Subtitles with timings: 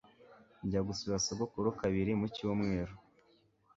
[0.65, 2.93] Njya gusura sogokuru kabiri mu cyumweru.